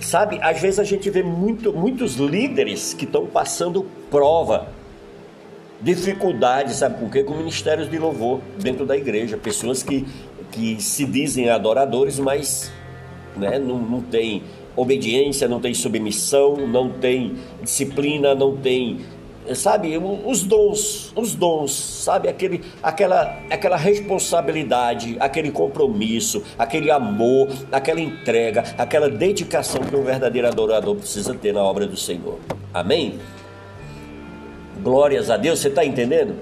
sabe, 0.00 0.38
às 0.42 0.60
vezes 0.60 0.78
a 0.78 0.84
gente 0.84 1.10
vê 1.10 1.22
muito, 1.22 1.72
muitos 1.72 2.14
líderes 2.16 2.94
que 2.94 3.04
estão 3.04 3.26
passando 3.26 3.86
prova, 4.10 4.68
dificuldades, 5.80 6.76
sabe 6.76 6.98
por 6.98 7.10
quê? 7.10 7.22
Com 7.22 7.34
ministérios 7.34 7.90
de 7.90 7.98
louvor 7.98 8.40
dentro 8.58 8.86
da 8.86 8.96
igreja, 8.96 9.36
pessoas 9.36 9.82
que 9.82 10.06
que 10.50 10.80
se 10.82 11.04
dizem 11.04 11.50
adoradores, 11.50 12.18
mas 12.18 12.72
né, 13.36 13.58
não, 13.58 13.78
não 13.78 14.00
tem 14.00 14.42
obediência, 14.76 15.48
não 15.48 15.60
tem 15.60 15.74
submissão, 15.74 16.56
não 16.66 16.90
tem 16.90 17.36
disciplina, 17.62 18.34
não 18.34 18.56
tem, 18.56 19.00
sabe, 19.54 19.96
os 19.98 20.42
dons, 20.42 21.12
os 21.14 21.34
dons, 21.34 21.72
sabe, 21.72 22.28
aquele, 22.28 22.62
aquela, 22.82 23.38
aquela 23.50 23.76
responsabilidade, 23.76 25.16
aquele 25.20 25.50
compromisso, 25.50 26.42
aquele 26.58 26.90
amor, 26.90 27.48
aquela 27.72 28.00
entrega, 28.00 28.64
aquela 28.76 29.08
dedicação 29.08 29.82
que 29.82 29.94
um 29.94 30.02
verdadeiro 30.02 30.48
adorador 30.48 30.96
precisa 30.96 31.34
ter 31.34 31.52
na 31.52 31.62
obra 31.62 31.86
do 31.86 31.96
Senhor. 31.96 32.38
Amém? 32.72 33.18
Glórias 34.82 35.30
a 35.30 35.36
Deus, 35.36 35.58
você 35.58 35.68
está 35.68 35.84
entendendo? 35.84 36.36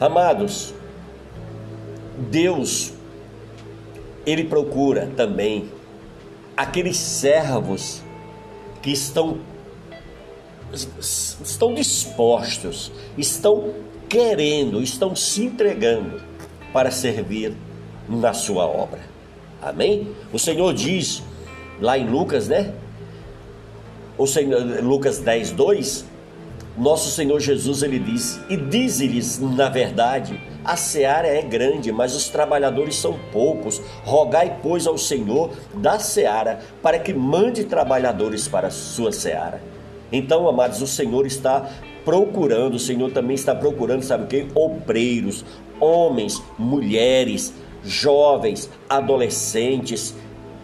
Amados, 0.00 0.74
Deus, 2.30 2.92
Ele 4.26 4.44
procura 4.44 5.10
também 5.16 5.68
aqueles 6.56 6.96
servos 6.96 8.02
que 8.82 8.90
estão, 8.90 9.38
estão 10.74 11.74
dispostos, 11.74 12.90
estão 13.16 13.72
querendo, 14.08 14.82
estão 14.82 15.14
se 15.14 15.44
entregando 15.44 16.20
para 16.72 16.90
servir 16.90 17.54
na 18.08 18.32
sua 18.32 18.66
obra. 18.66 19.00
Amém? 19.62 20.08
O 20.32 20.38
Senhor 20.38 20.74
diz 20.74 21.22
lá 21.80 21.96
em 21.96 22.08
Lucas, 22.08 22.48
né? 22.48 22.72
O 24.16 24.26
Senhor, 24.26 24.60
Lucas 24.82 25.18
10, 25.18 25.52
2, 25.52 26.04
nosso 26.76 27.10
Senhor 27.10 27.40
Jesus 27.40 27.82
ele 27.82 27.98
diz: 27.98 28.40
E 28.48 28.56
diz-lhes, 28.56 29.38
na 29.38 29.68
verdade, 29.68 30.40
a 30.64 30.76
seara 30.76 31.28
é 31.28 31.42
grande, 31.42 31.92
mas 31.92 32.14
os 32.14 32.28
trabalhadores 32.28 32.96
são 32.96 33.18
poucos. 33.32 33.80
Rogai, 34.04 34.58
pois, 34.62 34.86
ao 34.86 34.98
Senhor 34.98 35.50
da 35.74 35.98
seara 35.98 36.60
para 36.82 36.98
que 36.98 37.14
mande 37.14 37.64
trabalhadores 37.64 38.48
para 38.48 38.68
a 38.68 38.72
sua 38.72 39.12
seara. 39.12 39.73
Então, 40.16 40.48
amados, 40.48 40.80
o 40.80 40.86
Senhor 40.86 41.26
está 41.26 41.68
procurando, 42.04 42.74
o 42.74 42.78
Senhor 42.78 43.10
também 43.10 43.34
está 43.34 43.54
procurando, 43.54 44.02
sabe 44.02 44.24
o 44.24 44.26
que? 44.26 44.46
Obreiros, 44.54 45.44
homens, 45.80 46.40
mulheres, 46.56 47.52
jovens, 47.82 48.70
adolescentes, 48.88 50.14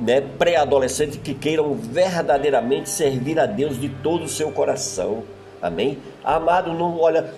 né, 0.00 0.20
pré-adolescentes 0.20 1.18
que 1.22 1.34
queiram 1.34 1.74
verdadeiramente 1.74 2.88
servir 2.88 3.40
a 3.40 3.46
Deus 3.46 3.78
de 3.80 3.88
todo 3.88 4.24
o 4.24 4.28
seu 4.28 4.52
coração. 4.52 5.24
Amém? 5.60 5.98
Amado, 6.24 6.72
não 6.72 6.98
olha, 6.98 7.34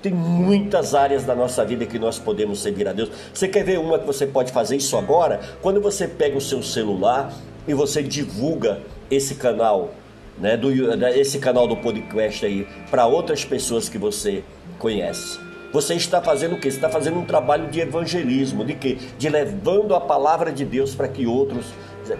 tem 0.00 0.12
muitas 0.12 0.94
áreas 0.94 1.24
da 1.24 1.34
nossa 1.34 1.64
vida 1.64 1.84
que 1.84 1.98
nós 1.98 2.18
podemos 2.18 2.60
servir 2.60 2.88
a 2.88 2.92
Deus. 2.92 3.10
Você 3.32 3.46
quer 3.46 3.62
ver 3.62 3.78
uma 3.78 3.98
que 3.98 4.06
você 4.06 4.26
pode 4.26 4.50
fazer 4.52 4.76
isso 4.76 4.96
agora? 4.96 5.40
Quando 5.60 5.80
você 5.80 6.08
pega 6.08 6.36
o 6.36 6.40
seu 6.40 6.62
celular 6.62 7.32
e 7.68 7.74
você 7.74 8.02
divulga 8.02 8.80
esse 9.10 9.34
canal, 9.34 9.90
né, 10.38 10.56
do, 10.56 10.70
esse 11.08 11.38
canal 11.38 11.66
do 11.66 11.76
podcast 11.76 12.44
aí 12.44 12.66
para 12.90 13.06
outras 13.06 13.44
pessoas 13.44 13.88
que 13.88 13.98
você 13.98 14.42
conhece. 14.78 15.38
Você 15.72 15.94
está 15.94 16.20
fazendo 16.20 16.56
o 16.56 16.60
quê? 16.60 16.70
Você 16.70 16.76
está 16.76 16.90
fazendo 16.90 17.18
um 17.18 17.24
trabalho 17.24 17.68
de 17.70 17.80
evangelismo, 17.80 18.64
de 18.64 18.74
quê? 18.74 18.98
De 19.18 19.28
levando 19.28 19.94
a 19.94 20.00
palavra 20.00 20.52
de 20.52 20.64
Deus 20.64 20.94
para 20.94 21.08
que 21.08 21.26
outros 21.26 21.66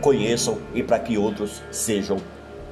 conheçam 0.00 0.58
e 0.74 0.82
para 0.82 0.98
que 0.98 1.18
outros 1.18 1.62
sejam 1.70 2.16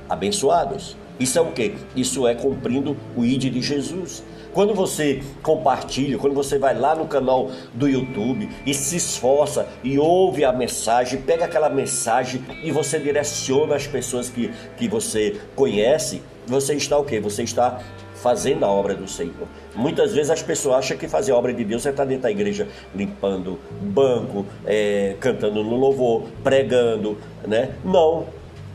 abençoados. 0.09 0.97
Isso 1.19 1.39
é 1.39 1.43
o 1.43 1.53
que? 1.53 1.75
Isso 1.95 2.27
é 2.27 2.35
cumprindo 2.35 2.97
o 3.15 3.25
ID 3.25 3.53
de 3.53 3.61
Jesus. 3.61 4.23
Quando 4.53 4.75
você 4.75 5.23
compartilha, 5.43 6.19
quando 6.19 6.35
você 6.35 6.59
vai 6.59 6.77
lá 6.77 6.95
no 6.95 7.07
canal 7.07 7.51
do 7.73 7.89
YouTube 7.89 8.49
e 8.67 8.75
se 8.75 8.97
esforça 8.97 9.69
e 9.85 9.99
ouve 9.99 10.45
a 10.45 10.53
mensagem, 10.53 11.23
pega 11.23 11.45
aquela 11.45 11.69
mensagem 11.69 12.45
e 12.63 12.73
você 12.73 12.99
direciona 12.99 13.77
as 13.77 13.87
pessoas 13.87 14.29
que, 14.29 14.51
que 14.77 14.89
você 14.89 15.41
conhece, 15.55 16.23
você 16.47 16.75
está 16.75 16.99
o 16.99 17.05
que? 17.05 17.21
Você 17.21 17.45
está 17.45 17.81
fazendo 18.15 18.65
a 18.65 18.69
obra 18.69 18.95
do 18.95 19.09
Senhor. 19.09 19.49
Muitas 19.75 20.13
vezes 20.13 20.31
as 20.31 20.43
pessoas 20.43 20.77
acham 20.77 20.97
que 20.97 21.09
fazer 21.09 21.33
a 21.33 21.37
obra 21.37 21.55
de 21.55 21.65
Deus 21.65 21.87
é 21.87 21.91
estar 21.91 22.05
dentro 22.05 22.25
da 22.25 22.31
igreja 22.31 22.69
limpando 22.95 23.59
banco, 23.81 24.45
é, 24.67 25.17
cantando 25.21 25.63
no 25.63 25.77
louvor, 25.77 26.25
pregando, 26.43 27.17
né? 27.47 27.71
Não, 27.85 28.27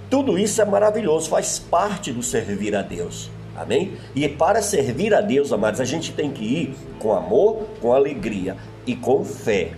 tudo 0.10 0.38
isso 0.38 0.62
é 0.62 0.66
maravilhoso, 0.66 1.30
faz 1.30 1.60
parte 1.60 2.12
do 2.12 2.24
servir 2.24 2.76
a 2.76 2.82
Deus. 2.82 3.30
Amém? 3.56 3.94
E 4.14 4.28
para 4.28 4.62
servir 4.62 5.14
a 5.14 5.22
Deus, 5.22 5.54
amados, 5.54 5.80
a 5.80 5.86
gente 5.86 6.12
tem 6.12 6.32
que 6.32 6.44
ir 6.44 6.76
com 7.00 7.14
amor, 7.14 7.64
com 7.82 7.94
alegria 7.94 8.58
e 8.86 8.96
com 8.96 9.24
fé. 9.24 9.72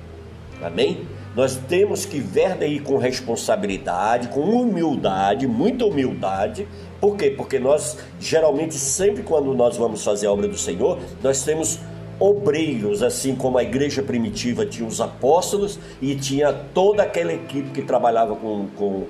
Amém? 0.61 1.05
Nós 1.35 1.55
temos 1.55 2.03
que 2.03 2.19
ver 2.19 2.55
daí 2.55 2.79
com 2.79 2.97
responsabilidade, 2.97 4.29
com 4.29 4.41
humildade, 4.41 5.45
muita 5.45 5.85
humildade. 5.85 6.67
Por 6.99 7.15
quê? 7.15 7.29
Porque 7.29 7.59
nós, 7.59 7.95
geralmente, 8.19 8.73
sempre 8.73 9.21
quando 9.21 9.53
nós 9.53 9.77
vamos 9.77 10.03
fazer 10.03 10.25
a 10.25 10.31
obra 10.31 10.47
do 10.47 10.57
Senhor, 10.57 10.97
nós 11.21 11.43
temos 11.43 11.79
obreiros, 12.19 13.03
assim 13.03 13.35
como 13.35 13.59
a 13.59 13.63
igreja 13.63 14.01
primitiva 14.01 14.65
tinha 14.65 14.87
os 14.87 14.99
apóstolos 14.99 15.79
e 16.01 16.15
tinha 16.15 16.51
toda 16.51 17.03
aquela 17.03 17.31
equipe 17.31 17.69
que 17.69 17.83
trabalhava 17.83 18.35
com, 18.35 18.67
com, 18.75 19.03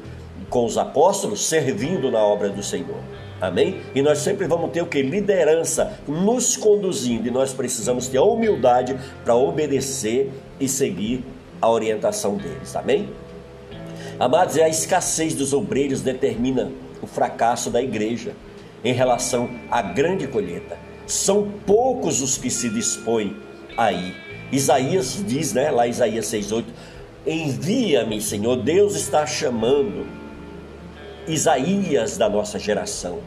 com 0.49 0.65
os 0.65 0.77
apóstolos 0.77 1.45
servindo 1.45 2.11
na 2.11 2.19
obra 2.19 2.49
do 2.49 2.61
Senhor. 2.61 2.99
Amém? 3.39 3.81
E 3.93 4.01
nós 4.01 4.19
sempre 4.19 4.47
vamos 4.47 4.71
ter 4.71 4.81
o 4.81 4.87
que? 4.87 5.01
Liderança 5.01 5.99
nos 6.07 6.57
conduzindo, 6.57 7.27
e 7.27 7.31
nós 7.31 7.53
precisamos 7.53 8.07
ter 8.07 8.17
a 8.17 8.23
humildade 8.23 8.97
para 9.23 9.35
obedecer 9.35 10.31
e 10.59 10.67
seguir 10.67 11.23
a 11.61 11.69
orientação 11.69 12.35
deles. 12.35 12.75
Amém? 12.75 13.09
Amados, 14.19 14.57
a 14.57 14.67
escassez 14.67 15.35
dos 15.35 15.53
obreiros 15.53 16.01
determina 16.01 16.71
o 17.01 17.05
fracasso 17.05 17.69
da 17.69 17.81
igreja 17.81 18.33
em 18.83 18.93
relação 18.93 19.49
à 19.69 19.81
grande 19.81 20.27
colheita. 20.27 20.77
São 21.05 21.51
poucos 21.65 22.21
os 22.21 22.37
que 22.37 22.49
se 22.49 22.69
dispõem 22.69 23.35
aí. 23.77 24.15
Isaías 24.51 25.23
diz, 25.25 25.53
né, 25.53 25.69
lá 25.69 25.87
Isaías 25.87 26.25
6:8, 26.25 26.65
envia-me, 27.25 28.19
Senhor, 28.21 28.55
Deus 28.55 28.95
está 28.95 29.25
chamando 29.25 30.07
Isaías 31.27 32.17
da 32.17 32.29
nossa 32.29 32.57
geração. 32.57 33.19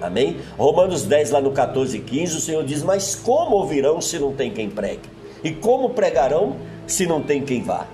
Amém? 0.00 0.38
Romanos 0.58 1.04
10, 1.04 1.30
lá 1.30 1.40
no 1.40 1.52
14 1.52 1.96
e 1.96 2.00
15, 2.00 2.36
o 2.36 2.40
Senhor 2.40 2.64
diz: 2.64 2.82
Mas 2.82 3.14
como 3.14 3.56
ouvirão 3.56 4.00
se 4.00 4.18
não 4.18 4.32
tem 4.32 4.50
quem 4.50 4.68
pregue? 4.68 5.08
E 5.44 5.52
como 5.52 5.90
pregarão 5.90 6.56
se 6.86 7.06
não 7.06 7.22
tem 7.22 7.42
quem 7.44 7.62
vá? 7.62 7.86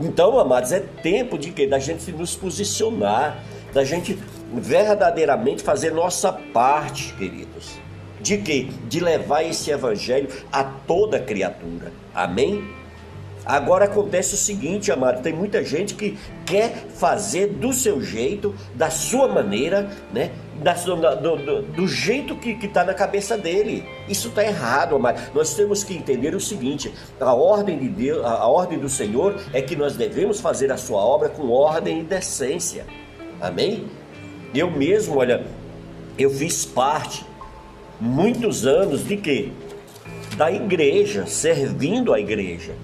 Então, 0.00 0.38
amados, 0.38 0.70
é 0.70 0.80
tempo 0.80 1.36
de 1.36 1.50
que 1.50 1.66
da 1.66 1.78
gente 1.78 2.12
nos 2.12 2.36
posicionar, 2.36 3.42
da 3.72 3.84
gente 3.84 4.16
verdadeiramente 4.52 5.62
fazer 5.62 5.92
nossa 5.92 6.32
parte, 6.32 7.12
queridos. 7.14 7.78
De 8.20 8.38
que? 8.38 8.64
De 8.88 9.00
levar 9.00 9.42
esse 9.42 9.70
evangelho 9.70 10.28
a 10.50 10.64
toda 10.64 11.18
criatura. 11.20 11.92
Amém? 12.14 12.64
Agora 13.48 13.86
acontece 13.86 14.34
o 14.34 14.36
seguinte, 14.36 14.92
amado, 14.92 15.22
tem 15.22 15.32
muita 15.32 15.64
gente 15.64 15.94
que 15.94 16.18
quer 16.44 16.84
fazer 16.94 17.46
do 17.46 17.72
seu 17.72 18.02
jeito, 18.02 18.54
da 18.74 18.90
sua 18.90 19.26
maneira, 19.26 19.88
né? 20.12 20.32
Da, 20.62 20.74
do, 20.74 21.36
do, 21.36 21.62
do, 21.62 21.88
jeito 21.88 22.36
que 22.36 22.58
está 22.66 22.84
na 22.84 22.92
cabeça 22.92 23.38
dele. 23.38 23.88
Isso 24.06 24.28
está 24.28 24.44
errado, 24.44 24.96
amado. 24.96 25.32
Nós 25.32 25.54
temos 25.54 25.82
que 25.82 25.94
entender 25.94 26.34
o 26.34 26.40
seguinte: 26.40 26.92
a 27.18 27.32
ordem 27.32 27.78
de 27.78 27.88
Deus, 27.88 28.22
a, 28.22 28.32
a 28.32 28.46
ordem 28.46 28.78
do 28.78 28.88
Senhor 28.88 29.40
é 29.54 29.62
que 29.62 29.74
nós 29.74 29.96
devemos 29.96 30.40
fazer 30.40 30.70
a 30.70 30.76
sua 30.76 30.98
obra 30.98 31.30
com 31.30 31.48
ordem 31.48 32.00
e 32.00 32.02
decência. 32.02 32.84
Amém? 33.40 33.86
Eu 34.54 34.70
mesmo, 34.70 35.16
olha, 35.16 35.46
eu 36.18 36.28
fiz 36.28 36.66
parte 36.66 37.24
muitos 37.98 38.66
anos 38.66 39.06
de 39.06 39.16
quê? 39.16 39.52
Da 40.36 40.52
igreja, 40.52 41.24
servindo 41.26 42.12
a 42.12 42.20
igreja. 42.20 42.74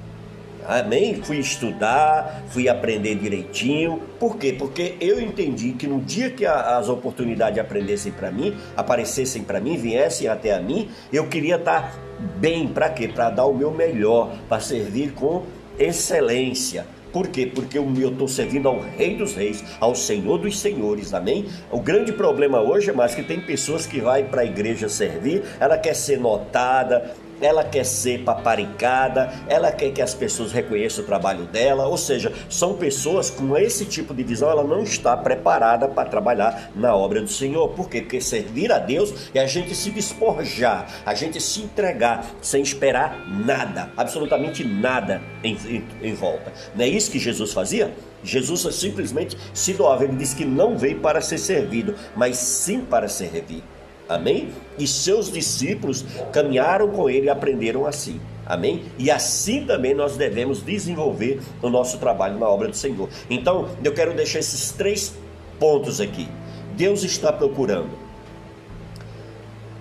Amém? 0.66 1.14
Fui 1.22 1.38
estudar, 1.38 2.42
fui 2.48 2.68
aprender 2.68 3.16
direitinho. 3.16 4.00
Por 4.18 4.36
quê? 4.36 4.54
Porque 4.56 4.94
eu 5.00 5.20
entendi 5.20 5.72
que 5.72 5.86
no 5.86 6.00
dia 6.00 6.30
que 6.30 6.46
a, 6.46 6.78
as 6.78 6.88
oportunidades 6.88 7.58
aprendessem 7.58 8.12
para 8.12 8.30
mim, 8.30 8.56
aparecessem 8.76 9.42
para 9.42 9.60
mim, 9.60 9.76
viessem 9.76 10.26
até 10.26 10.54
a 10.54 10.60
mim, 10.60 10.88
eu 11.12 11.26
queria 11.26 11.56
estar 11.56 11.92
tá 11.92 11.98
bem. 12.38 12.68
Para 12.68 12.88
quê? 12.88 13.08
Para 13.08 13.30
dar 13.30 13.44
o 13.44 13.54
meu 13.54 13.70
melhor, 13.70 14.34
para 14.48 14.60
servir 14.60 15.12
com 15.12 15.42
excelência. 15.78 16.86
Por 17.14 17.28
quê? 17.28 17.46
Porque 17.46 17.78
eu 17.78 17.88
estou 18.08 18.26
servindo 18.26 18.66
ao 18.66 18.80
Rei 18.80 19.14
dos 19.14 19.36
Reis, 19.36 19.62
ao 19.78 19.94
Senhor 19.94 20.36
dos 20.36 20.58
Senhores, 20.58 21.14
amém? 21.14 21.46
O 21.70 21.78
grande 21.78 22.12
problema 22.12 22.60
hoje 22.60 22.90
é 22.90 22.92
mais 22.92 23.14
que 23.14 23.22
tem 23.22 23.38
pessoas 23.38 23.86
que 23.86 24.00
vai 24.00 24.24
para 24.24 24.40
a 24.40 24.44
igreja 24.44 24.88
servir, 24.88 25.44
ela 25.60 25.78
quer 25.78 25.94
ser 25.94 26.18
notada, 26.18 27.14
ela 27.44 27.62
quer 27.62 27.84
ser 27.84 28.24
paparicada, 28.24 29.30
ela 29.48 29.70
quer 29.70 29.90
que 29.90 30.00
as 30.00 30.14
pessoas 30.14 30.50
reconheçam 30.50 31.04
o 31.04 31.06
trabalho 31.06 31.44
dela, 31.44 31.86
ou 31.86 31.98
seja, 31.98 32.32
são 32.48 32.74
pessoas 32.74 33.28
com 33.28 33.54
esse 33.56 33.84
tipo 33.84 34.14
de 34.14 34.22
visão, 34.22 34.50
ela 34.50 34.64
não 34.64 34.82
está 34.82 35.14
preparada 35.14 35.86
para 35.86 36.08
trabalhar 36.08 36.70
na 36.74 36.96
obra 36.96 37.20
do 37.20 37.28
Senhor. 37.28 37.68
Por 37.70 37.88
quê? 37.90 38.00
Porque 38.00 38.20
servir 38.20 38.72
a 38.72 38.78
Deus 38.78 39.30
é 39.34 39.40
a 39.40 39.46
gente 39.46 39.74
se 39.74 39.90
despojar, 39.90 40.86
a 41.04 41.14
gente 41.14 41.38
se 41.38 41.60
entregar 41.60 42.24
sem 42.40 42.62
esperar 42.62 43.28
nada, 43.28 43.90
absolutamente 43.94 44.64
nada 44.64 45.20
em, 45.42 45.54
em, 45.66 45.84
em 46.02 46.14
volta. 46.14 46.50
Não 46.74 46.82
é 46.82 46.88
isso 46.88 47.10
que 47.10 47.18
Jesus 47.18 47.52
fazia? 47.52 47.92
Jesus 48.22 48.74
simplesmente 48.74 49.36
se 49.52 49.74
doava, 49.74 50.04
ele 50.04 50.16
disse 50.16 50.34
que 50.34 50.46
não 50.46 50.78
veio 50.78 50.98
para 51.00 51.20
ser 51.20 51.36
servido, 51.36 51.94
mas 52.16 52.38
sim 52.38 52.80
para 52.80 53.06
servir. 53.06 53.62
Amém? 54.08 54.52
E 54.78 54.86
seus 54.86 55.32
discípulos 55.32 56.04
caminharam 56.32 56.90
com 56.90 57.08
ele 57.08 57.26
e 57.26 57.30
aprenderam 57.30 57.86
assim. 57.86 58.20
Amém? 58.46 58.84
E 58.98 59.10
assim 59.10 59.64
também 59.64 59.94
nós 59.94 60.16
devemos 60.16 60.62
desenvolver 60.62 61.40
o 61.62 61.70
nosso 61.70 61.98
trabalho 61.98 62.38
na 62.38 62.46
obra 62.46 62.68
do 62.68 62.76
Senhor. 62.76 63.08
Então, 63.30 63.68
eu 63.82 63.92
quero 63.94 64.14
deixar 64.14 64.40
esses 64.40 64.70
três 64.72 65.14
pontos 65.58 66.00
aqui. 66.00 66.28
Deus 66.76 67.02
está 67.02 67.32
procurando 67.32 67.90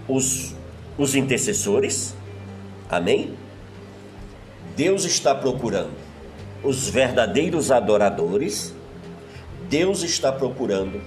os, 0.08 0.56
os 0.98 1.16
intercessores. 1.16 2.16
Amém? 2.90 3.34
Deus 4.76 5.04
está 5.04 5.36
procurando 5.36 5.92
os 6.64 6.88
verdadeiros 6.88 7.72
adoradores. 7.72 8.74
Deus 9.70 10.04
está 10.04 10.32
procurando 10.32 11.02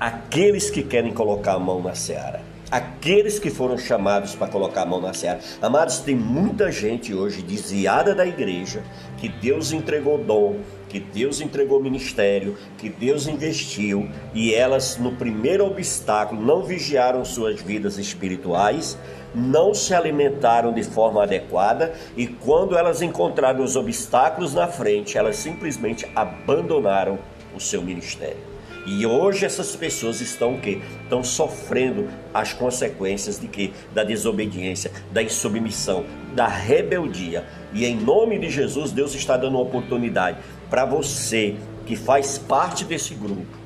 aqueles 0.00 0.70
que 0.70 0.82
querem 0.82 1.12
colocar 1.12 1.52
a 1.52 1.58
mão 1.58 1.82
na 1.82 1.94
seara. 1.94 2.40
Aqueles 2.70 3.38
que 3.38 3.50
foram 3.50 3.76
chamados 3.76 4.34
para 4.34 4.46
colocar 4.46 4.82
a 4.82 4.86
mão 4.86 5.00
na 5.00 5.12
seara. 5.12 5.40
Amados, 5.60 5.98
tem 5.98 6.14
muita 6.14 6.72
gente 6.72 7.12
hoje 7.12 7.42
desviada 7.42 8.14
da 8.14 8.24
igreja, 8.24 8.82
que 9.18 9.28
Deus 9.28 9.72
entregou 9.72 10.16
dom, 10.16 10.60
que 10.88 10.98
Deus 10.98 11.42
entregou 11.42 11.82
ministério, 11.82 12.56
que 12.78 12.88
Deus 12.88 13.26
investiu, 13.26 14.08
e 14.32 14.54
elas, 14.54 14.96
no 14.96 15.12
primeiro 15.12 15.66
obstáculo, 15.66 16.40
não 16.40 16.62
vigiaram 16.62 17.22
suas 17.24 17.60
vidas 17.60 17.98
espirituais, 17.98 18.96
não 19.34 19.74
se 19.74 19.92
alimentaram 19.92 20.72
de 20.72 20.82
forma 20.82 21.24
adequada, 21.24 21.92
e 22.16 22.26
quando 22.26 22.78
elas 22.78 23.02
encontraram 23.02 23.62
os 23.62 23.76
obstáculos 23.76 24.54
na 24.54 24.66
frente, 24.66 25.18
elas 25.18 25.36
simplesmente 25.36 26.08
abandonaram 26.16 27.18
o 27.54 27.60
seu 27.60 27.82
ministério. 27.82 28.49
E 28.86 29.04
hoje 29.04 29.44
essas 29.44 29.76
pessoas 29.76 30.20
estão 30.20 30.54
o 30.54 30.60
quê? 30.60 30.80
Estão 31.02 31.22
sofrendo 31.22 32.08
as 32.32 32.52
consequências 32.52 33.38
de 33.38 33.46
quê? 33.46 33.70
Da 33.94 34.02
desobediência, 34.02 34.90
da 35.12 35.22
insubmissão, 35.22 36.04
da 36.34 36.46
rebeldia. 36.46 37.44
E 37.72 37.84
em 37.84 37.96
nome 37.96 38.38
de 38.38 38.48
Jesus, 38.48 38.90
Deus 38.90 39.14
está 39.14 39.36
dando 39.36 39.54
uma 39.54 39.62
oportunidade 39.62 40.38
para 40.70 40.84
você 40.84 41.56
que 41.84 41.94
faz 41.94 42.38
parte 42.38 42.84
desse 42.84 43.14
grupo 43.14 43.58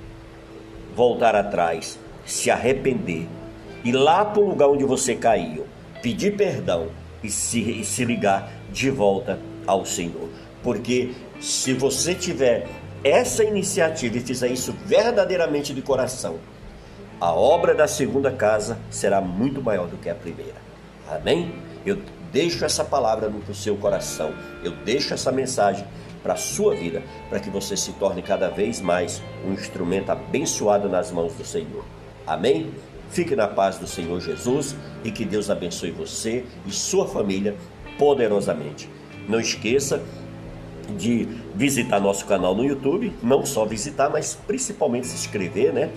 voltar 0.95 1.35
atrás, 1.35 1.99
se 2.25 2.51
arrepender, 2.51 3.27
ir 3.85 3.93
lá 3.93 4.25
para 4.25 4.41
o 4.41 4.49
lugar 4.49 4.69
onde 4.69 4.85
você 4.85 5.15
caiu, 5.15 5.67
pedir 6.01 6.37
perdão 6.37 6.89
e 7.23 7.31
se, 7.31 7.61
e 7.61 7.85
se 7.85 8.05
ligar 8.05 8.51
de 8.73 8.91
volta 8.91 9.39
ao 9.67 9.85
Senhor. 9.85 10.29
Porque 10.63 11.13
se 11.41 11.73
você 11.73 12.15
tiver 12.15 12.67
essa 13.05 13.45
iniciativa 13.45 14.17
e 14.17 14.21
fizer 14.21 14.49
isso 14.49 14.75
verdadeiramente 14.87 15.75
de 15.75 15.83
coração, 15.83 16.39
a 17.21 17.33
obra 17.33 17.75
da 17.75 17.87
segunda 17.87 18.33
casa 18.33 18.79
será 18.91 19.21
muito 19.21 19.63
maior 19.63 19.87
do 19.87 19.99
que 19.99 20.09
a 20.09 20.15
primeira. 20.15 20.57
Amém? 21.09 21.55
Eu 21.85 22.01
deixo 22.33 22.65
essa 22.65 22.83
palavra 22.83 23.29
no 23.29 23.55
seu 23.55 23.77
coração, 23.77 24.35
eu 24.65 24.73
deixo 24.73 25.13
essa 25.13 25.31
mensagem 25.31 25.87
para 26.23 26.33
a 26.33 26.37
sua 26.37 26.75
vida, 26.75 27.03
para 27.29 27.39
que 27.39 27.51
você 27.51 27.77
se 27.77 27.93
torne 27.93 28.23
cada 28.23 28.49
vez 28.49 28.81
mais 28.81 29.23
um 29.47 29.53
instrumento 29.53 30.11
abençoado 30.11 30.89
nas 30.89 31.13
mãos 31.13 31.35
do 31.35 31.45
Senhor. 31.45 31.85
Amém? 32.27 32.73
Fique 33.11 33.37
na 33.37 33.47
paz 33.47 33.77
do 33.77 33.87
Senhor 33.87 34.19
Jesus 34.21 34.75
e 35.05 35.11
que 35.11 35.25
Deus 35.25 35.51
abençoe 35.51 35.91
você 35.91 36.45
e 36.67 36.73
sua 36.73 37.07
família 37.07 37.55
poderosamente. 37.99 38.89
Não 39.29 39.39
esqueça 39.39 40.03
de 40.97 41.29
visitar 41.55 42.01
nosso 42.01 42.27
canal 42.27 42.55
no 42.55 42.65
YouTube, 42.65 43.13
não 43.23 43.45
só 43.45 43.65
visitar, 43.65 44.11
mas 44.11 44.39
principalmente 44.47 45.07
se 45.07 45.15
inscrever, 45.15 45.73
né? 45.73 45.91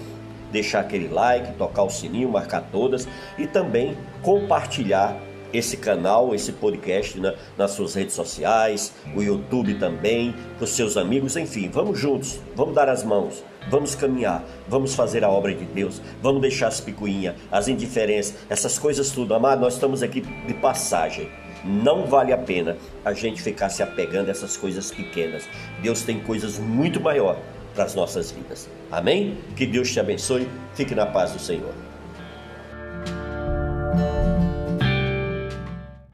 Deixar 0.51 0.79
aquele 0.81 1.07
like, 1.07 1.53
tocar 1.57 1.83
o 1.83 1.89
sininho, 1.89 2.29
marcar 2.29 2.61
todas 2.71 3.07
e 3.37 3.45
também 3.45 3.97
compartilhar 4.21 5.17
esse 5.53 5.77
canal, 5.77 6.35
esse 6.35 6.51
podcast 6.51 7.19
né, 7.19 7.33
nas 7.57 7.71
suas 7.71 7.93
redes 7.95 8.15
sociais, 8.15 8.93
o 9.15 9.21
YouTube 9.21 9.75
também, 9.75 10.35
com 10.59 10.65
seus 10.65 10.97
amigos, 10.97 11.35
enfim, 11.35 11.69
vamos 11.69 11.99
juntos, 11.99 12.39
vamos 12.55 12.75
dar 12.75 12.89
as 12.89 13.03
mãos, 13.03 13.43
vamos 13.69 13.95
caminhar, 13.95 14.43
vamos 14.67 14.93
fazer 14.93 15.23
a 15.23 15.29
obra 15.29 15.53
de 15.53 15.65
Deus, 15.65 16.01
vamos 16.21 16.41
deixar 16.41 16.67
as 16.67 16.81
picuinhas, 16.81 17.35
as 17.51 17.67
indiferenças, 17.67 18.35
essas 18.49 18.77
coisas 18.77 19.09
tudo, 19.11 19.33
amado, 19.33 19.61
nós 19.61 19.75
estamos 19.75 20.03
aqui 20.03 20.21
de 20.21 20.53
passagem. 20.55 21.29
Não 21.63 22.05
vale 22.05 22.33
a 22.33 22.37
pena 22.37 22.77
a 23.03 23.13
gente 23.13 23.41
ficar 23.41 23.69
se 23.69 23.81
apegando 23.81 24.29
a 24.29 24.31
essas 24.31 24.57
coisas 24.57 24.91
pequenas. 24.91 25.47
Deus 25.81 26.01
tem 26.03 26.19
coisas 26.19 26.59
muito 26.59 26.99
maiores 26.99 27.41
para 27.73 27.83
as 27.83 27.93
nossas 27.93 28.31
vidas. 28.31 28.69
Amém? 28.91 29.37
Que 29.55 29.65
Deus 29.65 29.91
te 29.91 29.99
abençoe. 29.99 30.47
Fique 30.73 30.95
na 30.95 31.05
paz 31.05 31.31
do 31.31 31.39
Senhor. 31.39 31.86